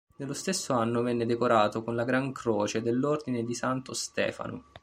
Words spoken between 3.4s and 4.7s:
di Santo Stefano.